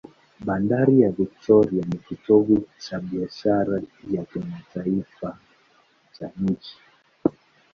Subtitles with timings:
[0.45, 3.81] Bandari ya Victoria ni kitovu cha biashara
[4.13, 5.37] ya kimataifa
[6.19, 6.75] cha nchi.